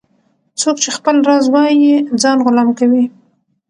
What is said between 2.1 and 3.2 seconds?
ځان غلام کوي.